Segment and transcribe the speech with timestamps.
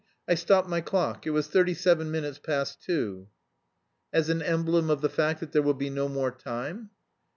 [0.27, 1.27] I stopped my clock.
[1.27, 3.27] It was thirty seven minutes past two."
[4.11, 6.89] "As an emblem of the fact that there will be no more time?"